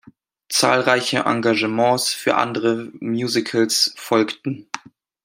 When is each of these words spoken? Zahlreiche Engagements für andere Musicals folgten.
Zahlreiche 0.49 1.19
Engagements 1.27 2.11
für 2.11 2.33
andere 2.35 2.89
Musicals 3.01 3.93
folgten. 3.97 4.67